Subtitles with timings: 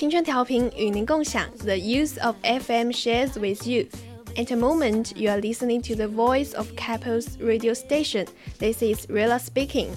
[0.00, 3.86] 青春调频与您共享 The use of FM shares with you.
[4.36, 8.28] At the moment, you are listening to the voice of Capo's radio station.
[8.58, 9.96] This is Rilla speaking.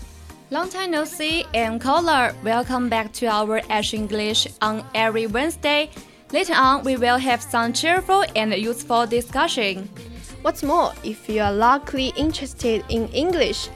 [0.50, 2.34] Long time no see, I'm Caller.
[2.44, 5.92] Welcome back to our Ash English on every Wednesday.
[6.32, 9.88] Later on, we will have some cheerful and useful discussion.
[10.42, 13.70] What's more, if you are luckily interested in English,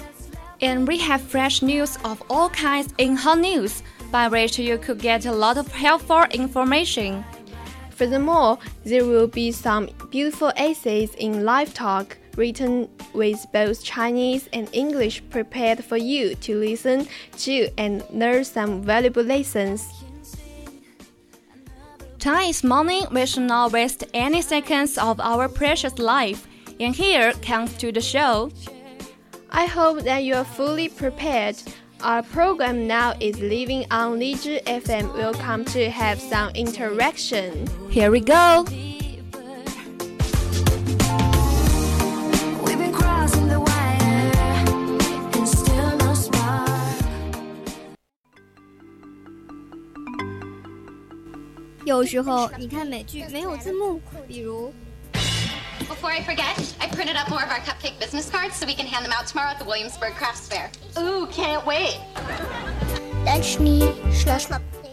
[0.61, 4.99] And we have fresh news of all kinds in hot news, by which you could
[4.99, 7.25] get a lot of helpful information.
[7.89, 14.67] Furthermore, there will be some beautiful essays in live talk written with both Chinese and
[14.73, 17.07] English prepared for you to listen
[17.37, 19.87] to and learn some valuable lessons.
[22.17, 23.05] Time is money.
[23.11, 26.47] We should not waste any seconds of our precious life.
[26.79, 28.49] And here comes to the show.
[29.52, 31.56] I hope that you are fully prepared.
[32.00, 35.12] Our program now is living on Lizhi FM.
[35.14, 37.66] We'll come to have some interaction.
[37.90, 38.64] Here we go.
[51.84, 54.72] 有时候你看美剧没有字幕，比如。
[55.88, 58.86] Before I forget, I printed up more of our cupcake business cards so we can
[58.86, 60.70] hand them out tomorrow at the Williamsburg Crafts Fair.
[60.96, 61.98] Ooh, can't wait.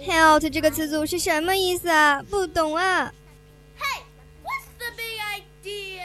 [0.05, 2.21] Health 这个词组是什么意思啊？
[2.23, 3.11] 不懂啊。
[3.77, 4.01] Hey,
[4.43, 5.19] what's the big
[5.63, 6.03] idea?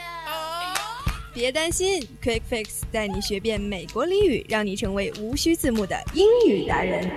[1.32, 7.09] 别担心，Quick Fix 带你学遍美国俚语，让你成为无需字幕的英语达人。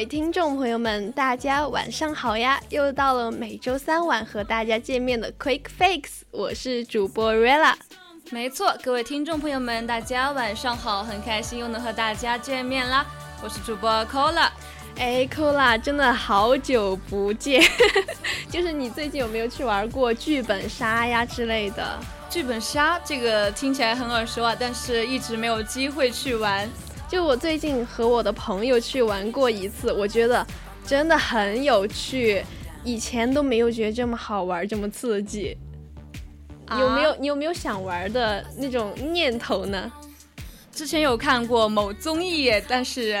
[0.00, 2.58] 位听众朋友们，大家晚上好呀！
[2.70, 7.74] 又到了每周三晚和大家见面的 Quick Fix，我是主播 Rella。
[8.30, 13.04] 没错，各位听众朋友们，大家晚上好，很开心又能和大家见面啦！
[13.42, 14.48] 我是主播 Cola。
[14.96, 17.62] 哎，Cola，真的好久不见，
[18.48, 22.00] 就是你最近有没有去玩过剧本杀呀之类的？
[22.30, 26.66] 剧本杀这个听起来很耳熟啊，但是一直没有机会去玩。
[27.10, 30.46] 就我最近和我的朋友去玩过一次，我觉得
[30.86, 32.40] 真的很有趣，
[32.84, 35.58] 以前都没有觉得这么好玩，这么刺激。
[36.78, 39.90] 有没有你有没有想玩的那种念头呢？
[40.72, 43.20] 之前有看过某综艺，但是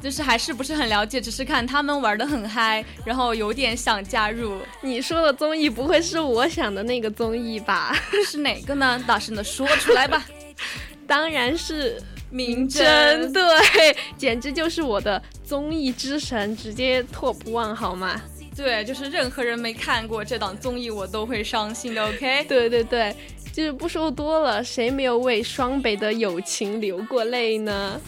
[0.00, 4.56] 就是还是不是很了解，只是看他们玩的很嗨，然后有点想加入。
[4.80, 7.94] 你说的综艺不会是我想的那个综艺吧？
[8.26, 8.98] 是哪个呢？
[9.06, 10.24] 大声的说出来吧！
[11.06, 12.02] 当然是。
[12.36, 18.20] 名侦对， 简直就是我的综艺之神，直接 top one 好吗？
[18.54, 22.04] 对，就是任何人没看过这档综艺，我都会伤心的。
[22.08, 22.44] OK？
[22.44, 23.16] 对对对，
[23.52, 28.00] 就是不说多了，谁没有为双北的友情流过泪呢？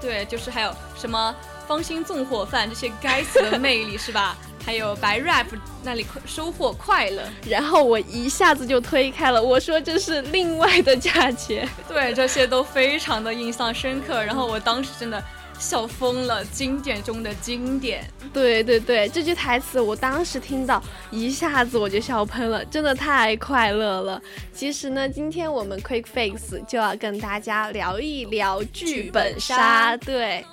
[0.00, 1.34] 对，就是还有什么
[1.68, 4.36] 芳心纵火犯这些该死的魅力，是吧？
[4.64, 5.46] 还有白 rap
[5.82, 11.68] 那里收获快乐，然后我一下子就推开了，我说这是另外的价钱。
[11.88, 14.22] 对，这些都非常的印象深刻。
[14.22, 15.22] 然后我当时真的
[15.58, 18.04] 笑疯了，经典中的经典。
[18.32, 24.22] 对对对，这句台词我当时听到，一下子我就笑喷了，真的太快乐了。
[24.54, 29.96] 其实呢，今天我们 Quick Fix 就要跟大家聊一聊剧本杀。
[29.98, 30.44] 对，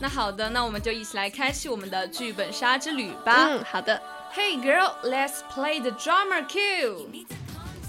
[0.00, 3.48] 那好的，那我们就一起来开启我们的剧本杀之旅吧。
[3.48, 4.00] 嗯，好的。
[4.34, 7.26] Hey girl, let's play the drama cue。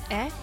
[0.10, 0.32] 哎。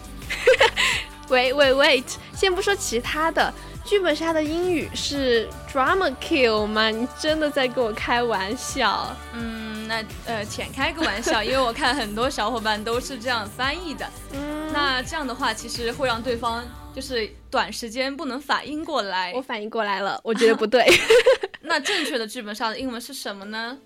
[1.31, 2.05] Wait, wait, wait！
[2.37, 3.51] 先不说其他的，
[3.83, 6.91] 剧本杀的英语是 drama kill 吗？
[6.91, 9.11] 你真的在跟我开玩笑？
[9.33, 14.07] 嗯，那呃，浅开个玩笑，因为我看很多小伙伴都是这样翻译的。
[14.33, 16.65] 嗯，那这样的话，其实会让对方
[16.95, 19.33] 就是短时间不能反应过来。
[19.35, 20.85] 我反应过来了，我觉得不对。
[21.63, 23.79] 那正确的剧本杀的英文是什么呢？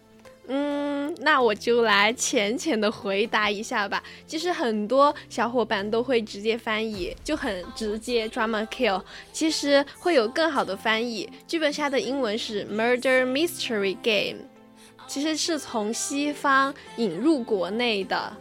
[0.51, 4.03] 嗯，那我就来浅浅的回答一下吧。
[4.27, 9.03] 其实很多小伙伴都会直接翻译，就很直接，drama kill。
[9.31, 11.29] 其实会有更好的翻译。
[11.47, 14.48] 剧本杀的英文是 murder mystery game，
[15.09, 18.33] 其实是从西方引入国内的。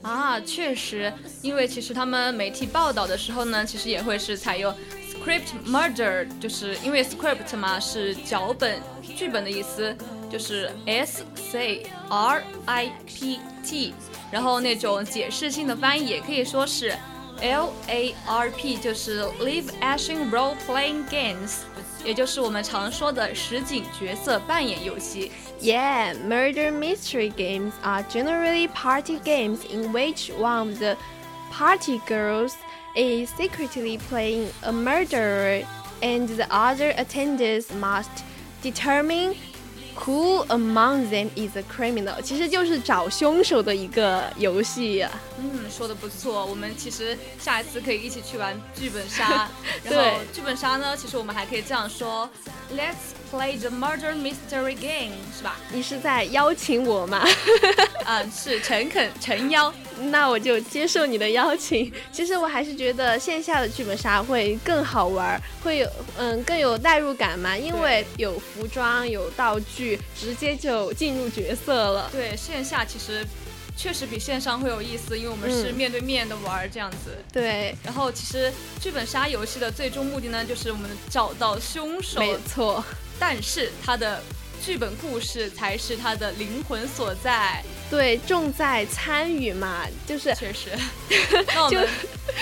[0.00, 1.12] 啊，确实，
[1.42, 4.72] 因为其实他们媒体报道的时候呢，其实也会是采用
[5.12, 9.94] script murder，就是因为 script 嘛是脚本、剧本的意思。
[10.30, 13.94] 就是 S C R I P T，
[14.30, 16.94] 然后那种解释性的翻译也可以说是
[17.40, 21.60] L A R P，就是 Live Action Role Playing Games，
[22.03, 25.31] 也就是我们常说的实景角色扮演游戏。
[25.61, 30.97] Yeah, murder mystery games are generally party games in which one of the
[31.51, 32.53] party girls
[32.95, 35.65] is secretly playing a murderer,
[36.01, 38.23] and the other attendants must
[38.61, 39.35] determine
[40.04, 42.20] Who among them is a criminal？
[42.22, 45.04] 其实就是找凶手的一个游戏。
[45.38, 46.46] 嗯，说的不错。
[46.46, 49.48] 我们其实下一次可以一起去玩剧本杀。
[49.84, 52.28] 然后剧本杀呢，其实我们还可以这样说
[52.74, 55.56] ：Let's play the murder mystery game，是吧？
[55.72, 57.26] 你是在邀请我吗？
[58.06, 59.72] 嗯，是诚恳诚邀。
[60.10, 61.92] 那我就接受你的邀请。
[62.12, 72.08] 其实我还是觉得线下的剧本杀会更好玩，会有嗯更有代入感嘛，因为有服装有道具，直接就进入角色了。
[72.12, 73.26] 对，线下其实
[73.76, 77.16] 确实比线上会有意思，因为我们是面对面的玩这样子。
[77.32, 77.74] 对。
[77.84, 82.20] 然后其实剧本杀游戏的最终目的呢，就是我们找到凶手。
[82.20, 82.84] 没错。
[83.20, 84.22] 但是它的
[84.64, 87.62] 剧本故事才是它的灵魂所在。
[87.90, 90.70] 对，重在参与嘛，就是确实。
[91.54, 91.88] 那我们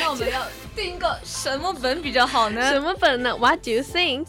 [0.01, 2.71] 那我们要定一个什么本比较好呢？
[2.71, 4.27] 什么本呢？What do you think？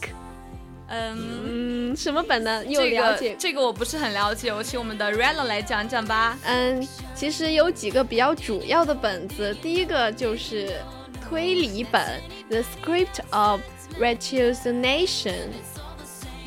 [0.90, 2.64] 嗯嗯，什么本呢？
[2.64, 6.38] 有了解这个我不是很了解，我请我们的 Rella 来讲讲吧。
[6.44, 10.80] 嗯，其实有几个比较主要的本子，第一个就是
[11.28, 13.60] 推理本，The Script of
[14.00, 15.48] Ratiocination。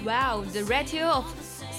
[0.03, 1.25] Wow，The Ratio of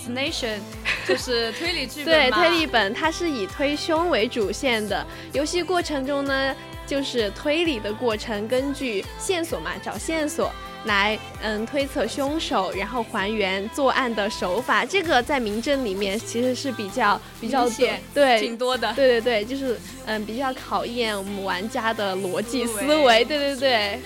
[0.08, 0.58] Nation
[1.06, 5.06] 就是推理剧本对，推理本它是以推凶为主线的。
[5.32, 6.54] 游戏过程中呢，
[6.86, 10.52] 就是推理的过程，根据线索嘛，找线索
[10.84, 14.84] 来嗯推测凶手，然后还原作案的手法。
[14.84, 17.68] 这个在名侦里面其实是比较比较
[18.12, 18.92] 对，挺多的。
[18.94, 23.24] 对对对，就是嗯比较考验我们玩家的逻辑思维。
[23.24, 24.00] 对对对。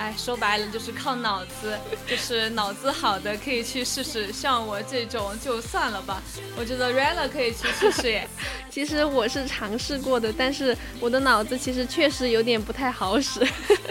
[0.00, 6.22] 哎，说白了就是靠脑子，就是脑子好的可以去试试，像我这种就算了吧。
[6.56, 8.26] 我觉得 Rella 可以去试试耶。
[8.72, 13.40] 其实我是尝试过的，但是我的脑子其实确实有点不太好使。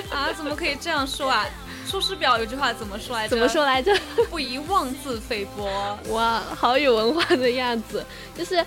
[0.09, 1.45] 啊，怎么可以这样说啊？
[1.91, 3.29] 《出师表》有句话怎么说来着？
[3.29, 3.95] 怎么说来着？
[4.31, 5.99] 不宜妄自菲薄。
[6.09, 8.03] 哇，好有文化的样子。
[8.35, 8.65] 就是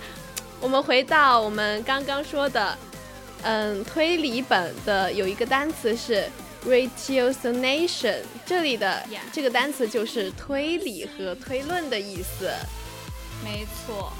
[0.61, 2.77] 我们回到我们刚刚说的，
[3.41, 6.25] 嗯，推理本的有一个单词是。
[6.67, 12.49] Ratiocination，这里的这个单词就是推理和推论的意思。
[13.43, 14.13] 没错，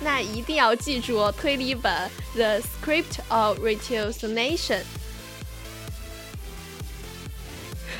[0.00, 1.92] 那一定要记住哦，推理本
[2.34, 4.82] The Script of Ratiocination。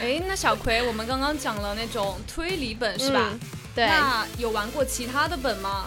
[0.01, 3.37] 哎，那小葵，我们刚刚讲了那种推理本是吧？
[3.75, 3.85] 对。
[3.87, 5.87] 那有玩过其他的本吗？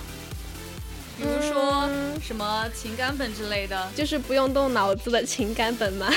[1.22, 1.88] 比如说
[2.20, 6.12] 什么情感本之类的，就是不用动脑子的情感本吗？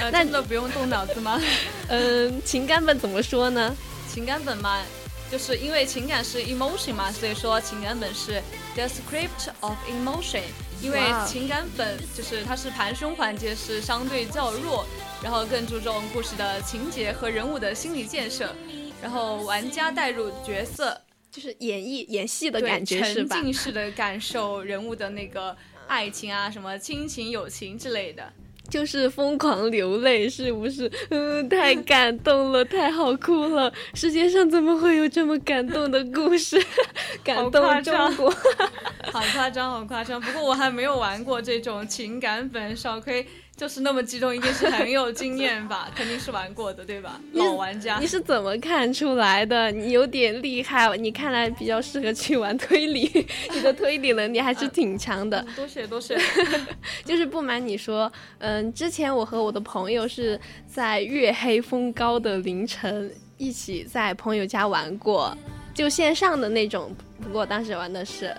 [0.00, 1.40] 那真的不用动脑子吗？
[1.88, 3.74] 嗯， 情感本怎么说呢？
[4.12, 4.82] 情感本嘛，
[5.30, 8.42] 就是因为情感是 emotion 嘛，所以说情感本是
[8.74, 10.42] the script of emotion。
[10.80, 14.84] 因为情感本就是它是盘胸环节是相对较弱，
[15.22, 18.52] 然后更注重故事的情节和人物的心理建设，
[19.00, 21.00] 然后玩家带入角色。
[21.32, 23.34] 就是演绎演戏的感觉是吧？
[23.36, 25.56] 沉浸式的感受人物的那个
[25.88, 28.30] 爱情啊，什么亲情、友情之类的。
[28.70, 30.90] 就是疯狂流泪，是不是？
[31.10, 33.72] 嗯，太 感动了，太好哭了！
[33.94, 36.62] 世界上怎么会有这么感动的故事？
[37.24, 38.30] 感动中国，
[39.12, 40.20] 好夸张，好夸张。
[40.20, 43.26] 不过我还没有玩过这种情感本，少亏。
[43.62, 45.88] 就是那么激动，一定是很有经验吧？
[45.94, 47.20] 肯定是玩过的，对吧？
[47.34, 49.70] 老玩家，你是怎么看出来的？
[49.70, 53.08] 你有点厉害，你看来比较适合去玩推理，
[53.54, 55.46] 你的推理能力还是挺强的。
[55.54, 56.18] 多谢多谢。
[57.06, 65.38] 就是不瞒你说，嗯，之前我和我的朋友是在月黑风高的凌晨一起在朋友家玩过，
[65.72, 66.92] 就线上的那种。
[67.22, 68.36] 不过当时玩的是，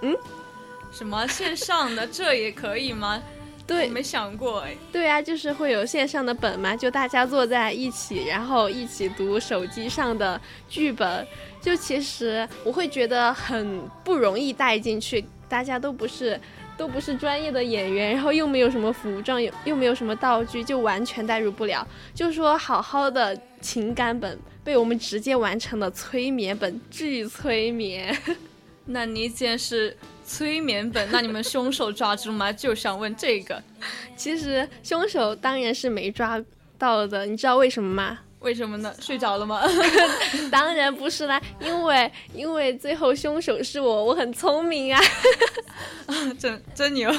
[0.00, 0.12] 嗯，
[0.90, 2.04] 什么线上的？
[2.04, 3.22] 这也可以吗？
[3.66, 4.74] 对，没想过哎。
[4.92, 11.26] 对啊，就是会有线上的本嘛，就大家坐在一起，然后一起读手机上的剧本。
[11.60, 16.38] 就其实我会觉得很不容易带进去，大家都不是
[16.76, 21.86] 都不是专业的演员，然后又没有什么服装，又又没有什么道具，就完全代入不了。
[22.12, 28.16] 就说好好的情感本被我们直接完成了催眠本，巨催眠。
[28.86, 29.96] 那你既然是。
[30.24, 32.50] 催眠本， 那你们凶手抓住吗？
[32.50, 33.60] 就想问这个。
[34.16, 36.42] 其实凶手当然是没抓
[36.78, 38.20] 到的，你知道为什么吗？
[38.38, 38.94] 为什么呢？
[39.00, 39.60] 睡着了吗？
[40.50, 45.00] 当然不是啦，因为因为最后凶手是我，我很聪明啊。
[46.38, 47.12] 真真牛。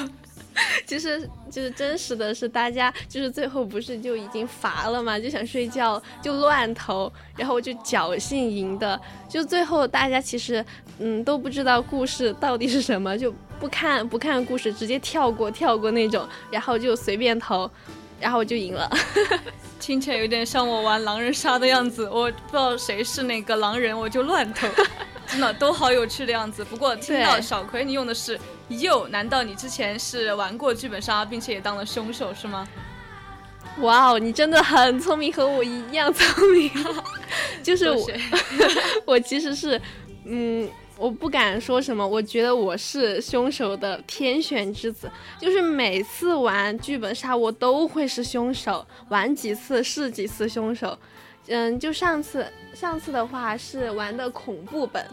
[0.86, 9.00] 其实就是真实的是，大家就是最后不是就已经乏了嘛，就想睡觉，就乱投，然后我就侥幸赢的。
[9.28, 10.64] 就最后大家其实
[10.98, 17.68] 嗯都不知道故事到底是什么，就不看不看故事，直接跳过跳过那种，然后就随便投，
[18.20, 18.90] 然后我就赢了。
[19.80, 24.66] 听起来有点像我玩狼人杀的样子，我不知道谁是那个狼人，我就乱投。
[25.26, 26.62] 真的都好有趣的样子。
[26.64, 32.66] 不过听到小葵你用的是 you，难道你之前是玩过剧本杀，并且也当了凶手是吗？
[33.80, 36.70] 哇哦，你真的很聪明，和我一样聪明。
[37.62, 38.06] 就是我，
[39.04, 39.80] 我其实是，
[40.24, 45.10] 嗯，我不敢说什么，我觉得我是凶手的天选之子。
[45.40, 50.96] 就是每次玩剧本杀，我都会是凶手，玩几次是几次凶手。
[51.48, 55.04] 嗯，就上次，上次的话是玩的恐怖本，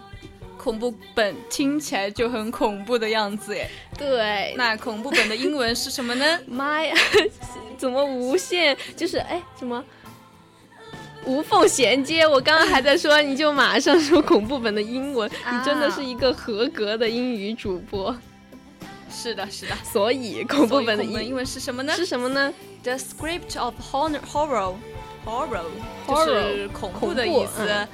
[0.62, 3.68] 恐怖本听起来就很恐怖的样子耶。
[3.98, 6.40] 对，那恐怖本的英文是什么呢？
[6.46, 6.94] 妈呀，
[7.80, 8.78] 怎么无限？
[8.96, 9.84] 就是哎，什么
[11.26, 12.28] 无缝衔接？
[12.28, 18.16] 我刚刚还在说，你就马上说恐怖本的英文， 你真的是一个合格的英语主播。
[19.10, 19.76] 是的，是的。
[19.84, 21.96] 所以恐怖本的英文是什么呢？
[21.96, 22.54] 是什么呢
[22.84, 24.76] ？The script of horror。
[25.26, 25.64] Horror
[26.08, 27.88] 就是恐怖的意思，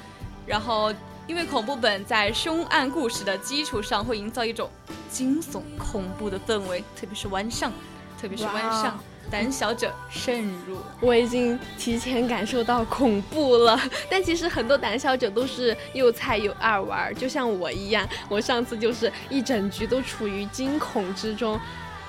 [0.46, 0.92] 然后
[1.28, 4.68] 因为恐怖本在凶案故事的基础上会营造一种
[5.10, 7.70] 惊悚恐怖的氛围，特别是晚上，
[8.18, 8.98] 特别是晚上，
[9.30, 10.78] 胆小者慎入。
[11.00, 13.78] 我已经提前感受到恐怖了，
[14.10, 21.60] 但其实很多胆小者都是又菜又爱玩，就像我一样，我上次就是一整局都处于惊恐之中。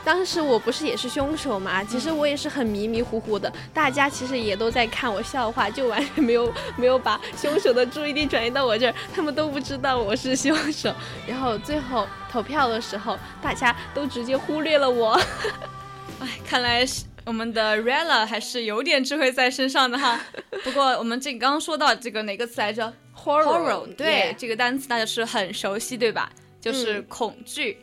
[0.06, 1.84] 当时我不是也是凶手嘛？
[1.84, 10.94] 其实我也是很迷迷糊糊的，大家其实也都在看我笑话，就完全没有没有把凶手的注意力转移到我这儿，他们都不知道我是凶手。
[11.28, 15.20] 然后最后投票的时候，大家都直接忽略了我。
[16.20, 20.20] 哎，看来是我们的 Rella 还是有点智慧在身上的哈。
[20.64, 26.32] 不过我们这刚刚说到这个哪个词来着？Horror，对，这个单词大家是很熟悉对吧？
[26.60, 27.78] 就是恐惧。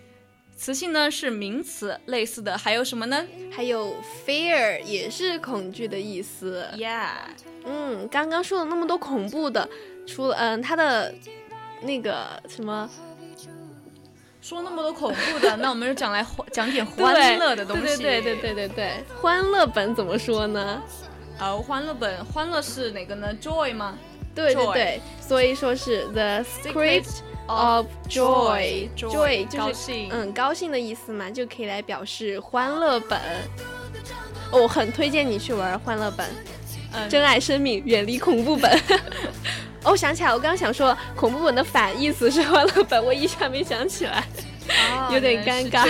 [0.57, 3.25] 词性呢是名词，类似的还有什么呢？
[3.53, 3.95] 还有
[4.27, 6.67] fear 也是恐惧的意思。
[6.77, 7.11] Yeah，
[7.65, 9.69] 嗯，刚刚说了那么多恐怖的，
[10.07, 11.15] 除了嗯，它的
[11.83, 12.89] 那个什么，
[14.41, 18.03] 说那么多恐怖的，那我们就讲来讲点欢乐的东西。
[18.03, 20.83] 对对对对对对，欢乐本怎么说呢？
[21.39, 23.99] 哦，欢乐本，欢乐是哪个呢？Joy 吗？
[24.35, 27.21] 对对对，所以说是 the script。
[27.49, 33.21] Of joy，joy 就是嗯高兴的意思嘛，就可以来表示欢乐本。
[34.51, 36.29] 我很推荐你去玩欢乐本，
[36.93, 38.81] 嗯，珍爱生命，远离恐怖本。
[39.85, 44.25] 哦，想起来，我刚刚想说恐怖本的反义词是欢乐本，我一下没想起来，
[45.13, 45.87] 有点尴尬。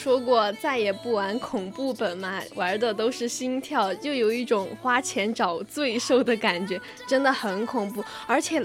[0.00, 8.02] 说过，再也不玩恐怖本嘛，玩的都是心跳，就有一种花钱找罪受的感觉，真的很恐怖。
[8.26, 8.62] 而且，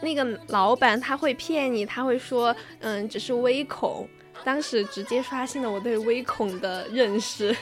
[0.00, 4.08] 那个老板他会骗你，他会说，嗯，只是微恐。
[4.44, 7.54] 当时直接刷新了我对微恐的认识，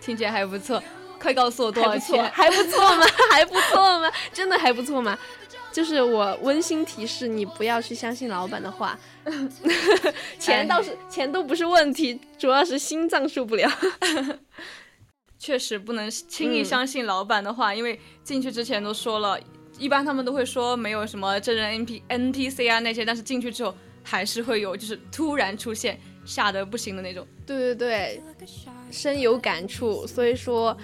[0.00, 0.80] 听起来还不错。
[1.18, 2.24] 快告诉我多少钱？
[2.32, 3.04] 还不错吗？
[3.32, 4.10] 还不错吗？
[4.32, 5.18] 真的还不错吗？
[5.72, 8.98] 就是我温馨提示你，不要去相信老板的话。
[10.38, 13.70] 钱倒是钱都不是问题，主要是心脏受不了。
[15.38, 19.38] 确实不能轻易相信老板的话，因为进去之前都说了，
[19.78, 27.26] 一般他们都会说没有什么真人 N P N P C 啊那些，但是进去之后还是会有，就是突然出现，吓得不行的那种。
[27.46, 28.22] 对对对，
[28.90, 30.06] 深有感触。
[30.06, 30.76] 所以说。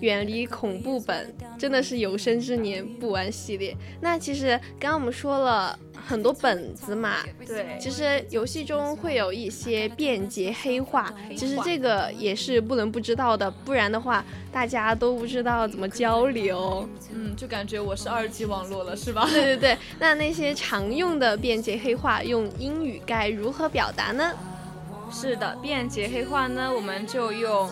[0.00, 3.76] 远离恐怖本，真的是有生之年不玩系列。
[4.00, 16.88] 那其实刚刚我们说了很多本子嘛，对，其实游戏中会有一些便捷黑化，其实这个也是不能不知道的，不然的话大家都不知道怎么交流。
[17.12, 19.28] 嗯，就感觉我是二级网络了，是吧？
[19.30, 19.78] 对对对。
[19.98, 24.32] 那那些常用的便捷黑化用英语该如何表达呢？
[25.12, 27.70] 是的，便捷黑化呢，我们就用，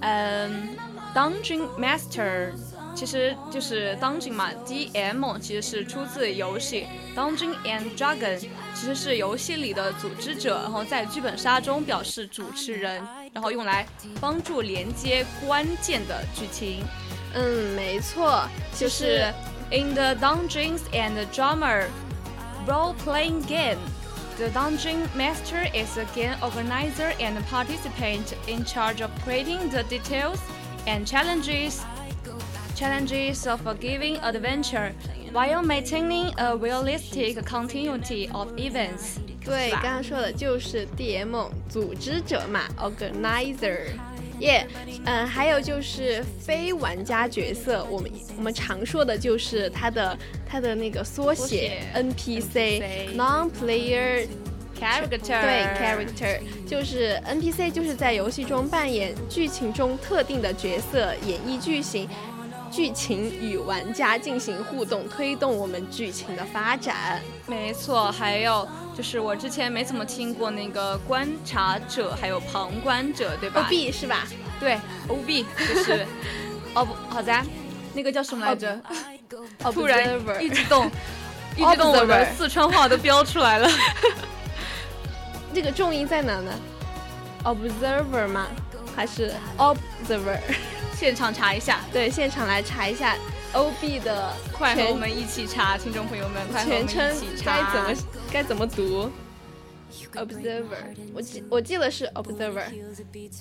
[0.00, 0.68] 嗯。
[1.14, 2.52] Dungeon Master
[2.94, 13.86] 其实就是 Dungeon 嘛，D.M 其实是出自游戏 Dungeon and Dragon，其实是游戏里的组织者，然后在剧本杀中表示主持人，然后用来
[14.20, 16.84] 帮助连接关键的剧情。
[17.34, 18.46] 嗯，没错，
[18.78, 19.32] 就是
[19.70, 21.86] In the Dungeons and Drama
[22.66, 23.78] role-playing game,
[24.36, 30.38] the Dungeon Master is a game organizer and participant in charge of creating the details.
[30.85, 31.81] and challenges
[32.75, 34.91] challenges of a given adventure
[35.33, 39.17] while maintaining a realistic continuity of events。
[39.43, 43.93] 对，刚刚说的就是 DM 组织者嘛，organizer。
[44.39, 44.67] 耶，
[45.05, 54.27] 嗯，还有就是非玩家角色，我们我们常说的就是它的它的那个缩写 NPC，non-player。
[54.82, 62.08] Character 对 character 就是 NPC，就是在游戏中扮演剧情中特定的角色，演绎剧情，
[62.70, 67.20] 剧情与玩家进行互动，推动我们剧情的发展。
[67.46, 74.26] 没错，还有就是我之前没怎么听过那个观察者，还有旁观者，对吧？OB 是吧？
[74.58, 76.04] 对，OB 就是
[76.74, 77.32] 哦不，好的，
[77.94, 78.80] 那个叫什么来着？
[79.72, 80.90] 突然一激动，
[81.56, 83.68] 一激动，我的四川话都飙出来了。
[85.54, 86.52] 这个重音在哪呢
[87.44, 88.48] ？observer 吗？
[88.96, 90.38] 还是 observer？
[90.96, 91.80] 现场查一下。
[91.92, 93.16] 对，现场来查一下
[93.52, 94.32] ob 的。
[94.52, 96.86] 快和我们一起查，听众朋友们，快和我们一
[97.18, 97.56] 起查。
[97.56, 99.10] 该怎么该怎么读
[100.14, 102.64] ？observer，我记我记得是 observer。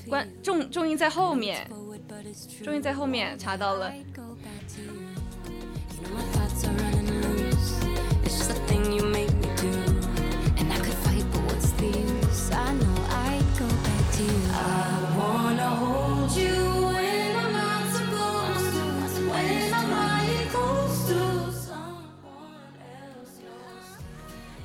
[0.09, 1.69] 关重重音在后面，
[2.63, 3.93] 重音在后面，查到了。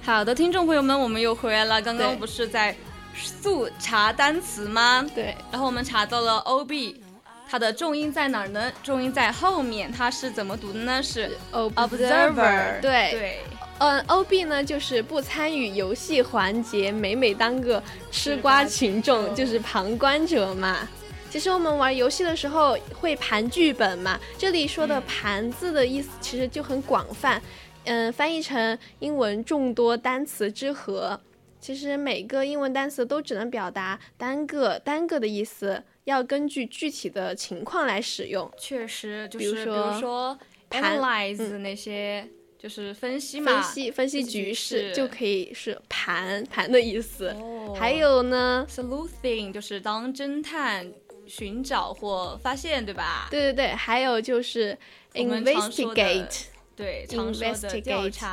[0.03, 1.83] 好的，听众朋友们，我们又回来了。
[1.83, 2.75] 刚刚不是在
[3.15, 5.05] 速查单词吗？
[5.15, 5.37] 对。
[5.51, 7.03] 然后我们查到了 O B，
[7.51, 8.73] 它的重音在哪儿呢？
[8.85, 11.03] 重音在后面，它是怎么读的呢？
[11.03, 12.81] 是 observer。
[12.81, 13.41] 对对。
[13.79, 20.89] 嗯，O B 呢就是不参与游戏环节，每每当个吃瓜群众，就是旁观者嘛。
[21.31, 27.43] 其实我们玩游戏的时候会盘剧本嘛，这里说的盘字的意思其实就很广泛。
[27.85, 31.21] 嗯，翻译成英文众多单词之和。
[31.61, 38.51] 其实每个英文单词都只能表达单个单个的意思，要根据具体的情况来使用。
[38.57, 40.39] 确实，就是比如说
[40.71, 42.27] analyze 那些，
[42.59, 47.35] 就是分析嘛，分析分析局势就可以是盘盘的意思。
[47.79, 50.91] 还有呢，sleuthing 就是当侦探
[51.27, 53.29] 寻找或发现，对吧？
[53.31, 54.77] 对对对，还有就是
[55.15, 56.45] investigate。
[56.77, 57.81] 对，investigate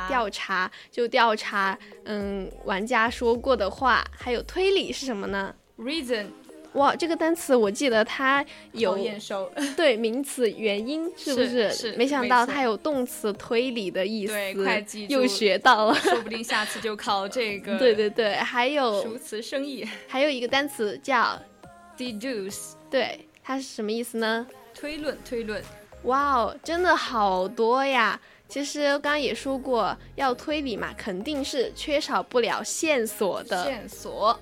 [0.06, 6.26] 调查就调查，嗯，玩家说过的话，还有推理是什么呢？reason，
[6.74, 11.70] 哇，这个单词我记得它有眼熟， 对，名词原因是不是？
[11.72, 14.34] 是，没想到它有动词推理的意思，
[15.08, 17.76] 又学到了，说不定下次就考这个。
[17.78, 21.40] 对对对，还有熟词生意，还有一个单词叫
[21.96, 24.46] deduce，对，它是什么意思呢？
[24.74, 25.62] 推论，推论。
[26.02, 28.20] 哇哦，真的好多呀！
[28.46, 33.64] 其实刚刚也说过，要推理嘛，肯定是缺少不了线索的。
[33.64, 34.38] 线索，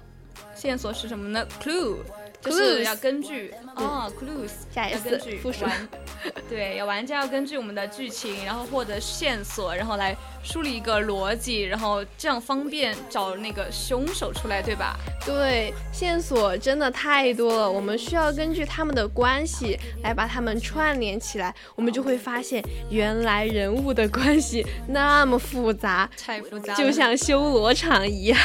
[0.57, 1.99] 线索是什么呢？clue，
[2.42, 5.88] 就是要根据哦，clues，下一要根据次复述玩，
[6.50, 14.96] 对，要玩家要根据我们的剧情，然后获得线索，然后来梳理一个逻辑，然后这样方便找那个凶手出来，对吧？
[15.24, 28.38] 对，线索真的太多了，我们需要根据他们的关系来把他们串联起来，我们就会发现原来人物的关系那么复杂，太复杂，就像修罗场一样。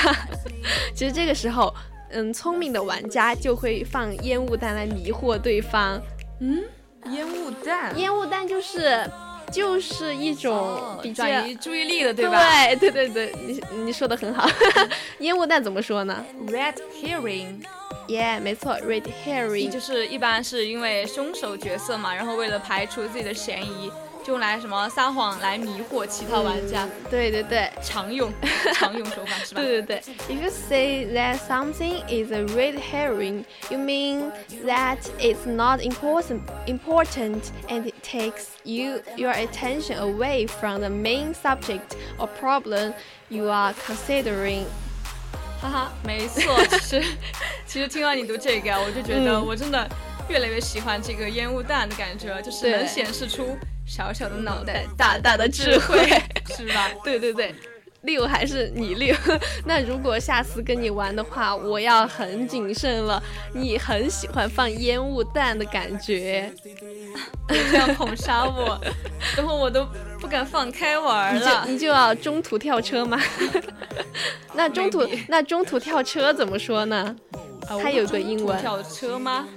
[0.93, 1.73] 其实这个时候，
[2.09, 6.01] 嗯，聪明的玩家就会放烟雾弹来迷惑对方。
[6.39, 6.63] 嗯，
[7.11, 9.09] 烟雾弹，烟雾弹就是
[9.51, 12.39] 就是一种比较、转移注意力的，对吧？
[12.75, 14.49] 对对对对，你你说的很好。
[15.19, 17.63] 烟雾弹怎么说呢？Red herring。
[18.07, 23.93] Yeah，，没错，red herring 就是一般是因为凶手角色嘛，然后为了排除自己的嫌疑，就
[24.27, 26.83] 用来什么撒谎来迷惑其他玩家。
[26.83, 28.31] 嗯、对对对，常用
[28.73, 29.61] 常用手法是吧？
[29.61, 34.31] 对对对，If you say that something is a red herring, you mean
[34.65, 41.33] that it's not important important and it takes you your attention away from the main
[41.33, 42.93] subject or problem
[43.29, 44.65] you are considering.
[45.61, 47.03] 哈哈，没错，其实
[47.65, 49.87] 其实听完你读这个，我就觉得我真的
[50.29, 53.57] 越来越喜欢这个烟雾弹的感觉，就是能显示出
[53.87, 56.05] 小小的脑袋大大的智慧，
[56.55, 56.91] 是吧？
[57.03, 57.55] 对 对对，
[58.01, 59.15] 六还是你六？
[59.65, 63.21] 那如果下次跟你玩的话，我要很谨慎了。
[63.53, 66.53] 你很喜欢放烟雾弹的感觉，
[67.47, 68.79] 这样捧杀我，
[69.35, 69.87] 等会我都
[70.19, 71.39] 不敢放开玩了。
[71.65, 73.19] 你就你就要中途跳车吗？
[74.53, 77.15] 那中途那中途跳车怎么说呢？
[77.81, 78.59] 它有个英文。
[78.59, 79.47] 跳车吗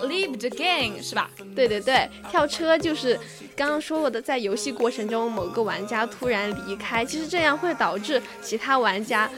[0.00, 1.30] ？Leave the game 是吧？
[1.54, 3.18] 对对对，跳车就是
[3.56, 9.30] 刚刚说过的，在游戏过程中某个玩家突然离开，其实这样会导致其他玩家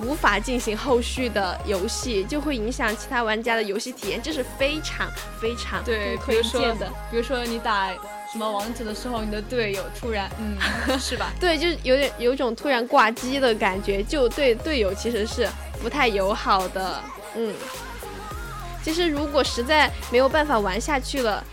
[0.00, 5.08] 无法进行后续的游戏，就会影响其他玩家的游戏体验，这是非常
[5.40, 6.90] 非常对不推荐的。
[7.10, 7.92] 比如说你打
[8.32, 11.30] 什么王者的时候，你的队友突然嗯，是吧？
[11.38, 15.46] 对，就是有点有种突然挂机的感觉，就对队友其实是
[15.82, 17.02] 不太友好的。
[17.36, 17.54] 嗯，
[18.82, 21.44] 其实如果实在没有办法玩下去了，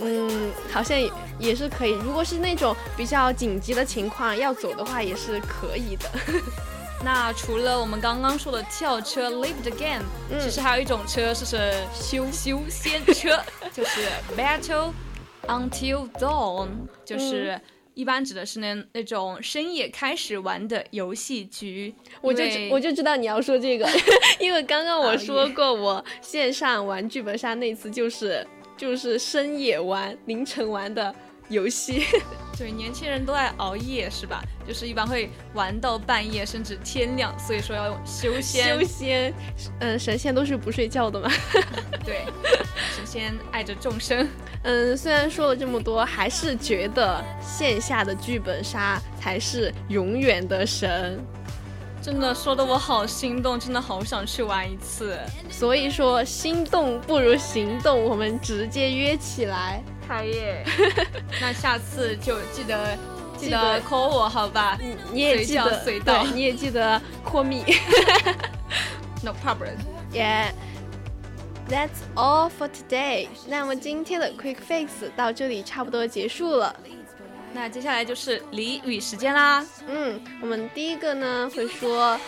[0.00, 1.92] 嗯，好像也也是可以。
[1.92, 6.08] 如果是那种比较紧急的情况要走的话，也是可以的。
[7.04, 13.40] 那除了我们刚刚说的跳车 （leave the game），、嗯、其实还有一种车就是修修仙车，
[13.72, 14.92] 就是 battle
[15.46, 16.68] until dawn，
[17.04, 17.52] 就是。
[17.54, 17.60] 嗯
[17.98, 23.88] 一般指的是那那种深夜开始玩的游戏局，我就我就知道你要说这个，
[24.38, 31.12] 因为刚刚我说过，我线上玩剧本杀那次就是就是深夜玩、凌晨玩的
[31.48, 32.04] 游戏。
[32.58, 34.42] 对，年轻人都爱熬夜是吧？
[34.66, 38.78] 就是一般会玩到半夜甚至天亮，所以说要用修仙。
[38.78, 39.32] 修仙，
[39.78, 41.30] 嗯，神仙都是不睡觉的嘛。
[42.04, 42.24] 对，
[42.96, 44.28] 神仙爱着众生。
[44.64, 51.24] 嗯，虽然说了这么多，还是觉得线下的剧本杀才是永远的神。
[52.02, 55.16] 真的说的我好心动，真的好想去玩一次。
[55.48, 59.80] 所以说，心动不如行动，我们直接约起来。
[60.08, 60.64] 开业。
[61.40, 62.96] 那下次就记得
[63.36, 64.78] 记得 call 我好吧？
[64.80, 67.62] 你你也记得随到，你也记得 call me。
[69.22, 69.76] No problem.
[70.12, 70.52] Yeah.
[71.68, 73.28] That's all for today.
[73.46, 76.74] 那么今天的 Quick Fix 到这里差不多结束了。
[77.52, 79.66] 那接下来就是俚语时间啦。
[79.86, 82.18] 嗯，我们第一个呢会说，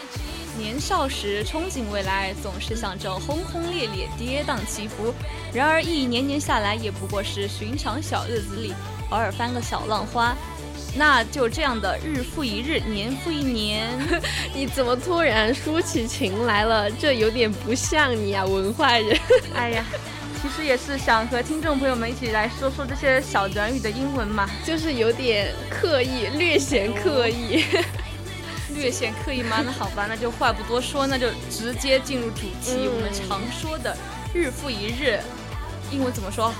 [0.60, 5.12] 年少时憧憬未来，总是想着轰轰烈烈、跌宕起伏。
[5.52, 8.74] 然而一年年下来，也不过是寻常小日子里
[9.08, 10.36] 偶尔翻个小浪花。
[10.94, 13.88] 那就这样的日复一日，年复一年，
[14.54, 16.90] 你怎么突然抒起情来了？
[16.90, 19.18] 这有点不像你啊，文化人。
[19.56, 19.84] 哎呀。
[20.42, 27.62] 其实也是想和听众朋友们一起来说说这些小短语的英文嘛，就是有点刻意，略显刻意，
[28.80, 29.62] 略显刻意吗？
[29.64, 32.72] 那好吧，那就话不多说，那就直接进入主题。
[32.72, 33.96] 嗯、我们常说的
[34.34, 35.20] “日复一日”，
[35.92, 36.52] 英文怎么说？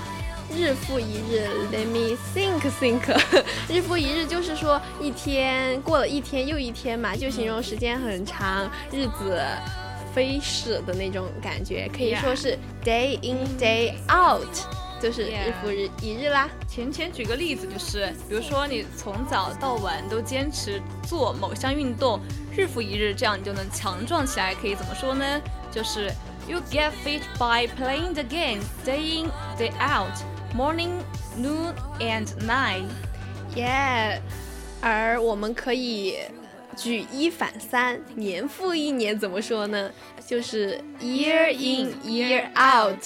[0.55, 3.01] 日复一日，Let me think think。
[3.67, 9.41] 日复一日就是说一天过了一天又一天嘛，就形容时间很长，日子。
[10.13, 14.45] 飞逝的那种感觉，可以说是 day in day out，
[15.01, 16.49] 就是日复日一日啦。
[16.67, 22.19] 浅浅举个例子，就是比如说你从早到晚都坚持做某项运动，
[22.55, 24.53] 日复一日，这样你就能强壮起来。
[24.53, 25.41] 可以怎么说呢？
[25.71, 26.11] 就是
[26.47, 30.13] you get fit by playing the game day in day out,
[30.55, 30.91] morning,
[31.37, 32.85] noon and night.
[33.55, 34.19] Yeah，
[34.81, 36.17] 而我们可以。
[36.77, 39.91] 举一反三，年复一年，怎么说呢？
[40.25, 43.03] 就是 year in year out。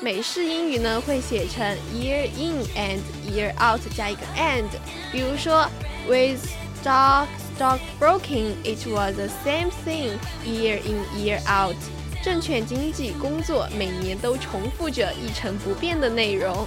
[0.00, 4.64] 美式英语呢会写成 year in and year out 加一个 and。
[5.10, 5.68] 比如说
[6.06, 6.38] ，with
[6.82, 11.76] stock stock broking, it was the same thing year in year out。
[12.22, 16.66] 证券经纪工作每年都重复着一成不变的内容。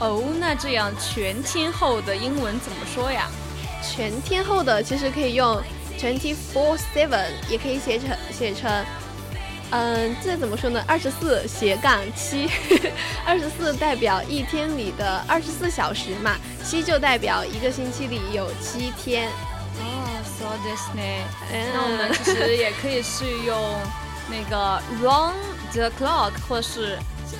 [0.00, 3.28] 哦，那这样全天候的英文怎么说呀？
[3.82, 5.60] 全天候的其实可以用
[5.98, 8.84] twenty four seven，也可以写成写成，
[9.70, 10.82] 嗯，这怎么说呢？
[10.86, 12.48] 二十四斜杠七，
[13.24, 19.28] 二十四代表一天里的二十四小时嘛，七就代表一个星期里有七天。
[19.78, 21.02] 哦，so this 呢？
[21.72, 23.56] 那我们其实也可以是用。
[24.32, 25.34] 那个 round
[25.72, 26.96] the clock，或是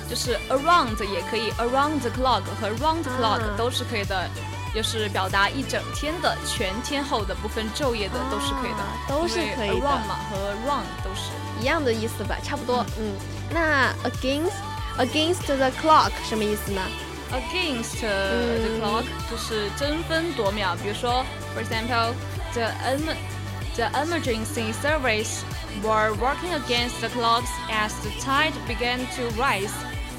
[0.09, 4.29] 就是 around 也可以，around the clock 和 round the clock 都是可以的，
[4.73, 9.85] 就是表达一整天的全天候的不分昼夜的都是可以的，都是可以的。
[9.85, 12.85] around 嘛和 round 都是一样的意思吧，差不多。
[12.97, 13.15] 嗯，
[13.49, 14.53] 那 against
[14.97, 16.81] against the clock 什么意思呢
[17.31, 22.13] ？against the clock 就是争分夺秒，比如说，for example
[22.53, 22.71] the
[23.75, 25.41] the emergency service。
[25.81, 29.71] were working against the clocks as the tide began to rise，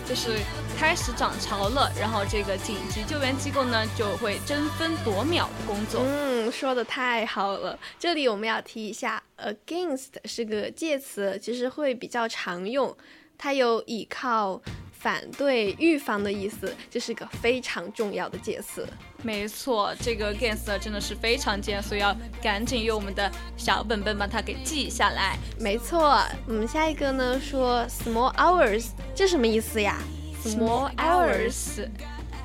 [0.09, 0.39] 就是
[0.79, 6.03] 开始涨潮了，然后这个紧急救援机构呢就会争分夺秒的工作。
[6.05, 7.79] 嗯，说的太好了。
[7.99, 12.97] 这里我们要提一下，against 是个介词，其实会比较常用，
[13.39, 14.61] 它有倚靠。
[15.03, 18.87] 反对、预防的意思，这是个非常重要的介词。
[19.21, 25.37] 没错，这个 against 真的是非常尖，所以要赶紧用我们的小本本把它给记下来。
[25.59, 29.99] 没错，我们，下一个呢说 small hours，这什么意思呀
[30.45, 31.87] ？small hours，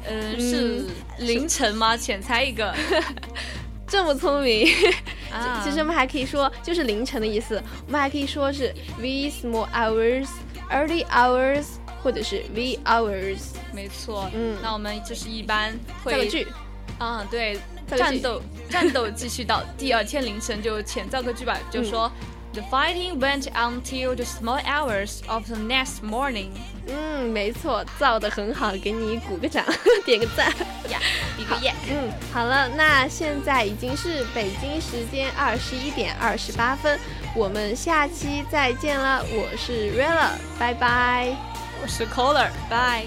[0.05, 0.85] 嗯，是
[1.19, 1.95] 凌晨吗？
[1.97, 2.73] 浅猜一个，
[3.87, 4.67] 这么聪明。
[5.63, 11.65] 其实我们还可以说就是凌晨的意思，我们还可以说是 we small hours，early hours。
[12.03, 13.39] 或者是 V hours，
[13.73, 16.47] 没错，嗯，那我们就是一般会造个句，
[16.99, 22.09] 啊，对，战斗战斗继续到第二天凌晨就浅造个句吧，就说
[22.57, 26.49] The fighting went until the small hours of the next morning。
[26.87, 29.63] 嗯，没错，造的很好，给你鼓个掌，
[30.03, 30.47] 点个赞
[30.89, 30.99] 呀，
[31.37, 31.71] 比个耶。
[31.87, 36.99] 嗯，好了，那现在已经是北京时间二十一点二十八分，
[37.35, 41.35] 我们下期再见了，我是 Rella，拜拜。
[41.83, 43.05] 我是 Caller，拜。